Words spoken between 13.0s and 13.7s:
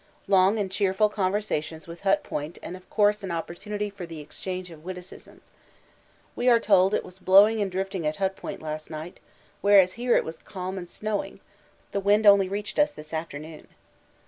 afternoon.